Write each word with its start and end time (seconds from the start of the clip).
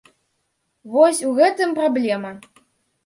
Вось 0.95 1.21
у 1.27 1.35
гэтым 1.41 1.77
праблема. 1.81 2.31